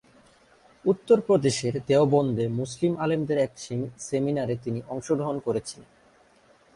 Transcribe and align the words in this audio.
উত্তর 0.85 1.17
প্রদেশের 1.21 1.73
দেওবন্দে 1.87 2.45
মুসলিম 2.59 2.93
আলেমদের 2.99 3.37
এক 3.37 3.51
সেমিনারে 3.99 4.55
তিনি 4.63 4.79
অংশগ্রহণ 4.87 5.37
করেছিলেন। 5.39 5.89